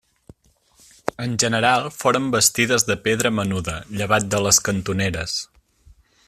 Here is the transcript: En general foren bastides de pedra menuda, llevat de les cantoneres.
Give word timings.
En 1.25 1.35
general 1.43 1.85
foren 1.97 2.31
bastides 2.37 2.87
de 2.89 2.97
pedra 3.09 3.33
menuda, 3.41 3.77
llevat 4.01 4.27
de 4.33 4.41
les 4.47 4.63
cantoneres. 4.71 5.41